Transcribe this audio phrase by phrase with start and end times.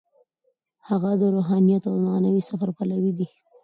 [0.87, 3.27] هغه د روحانیت او معنوي سفر پلوی دی.